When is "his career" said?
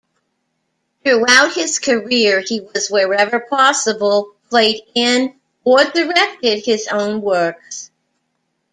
1.53-2.39